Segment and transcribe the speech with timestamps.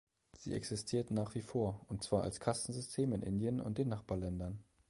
[0.35, 4.57] Sie existiert nach wie vor, und zwar als Kastensystem in Indien und den Nachbarländern.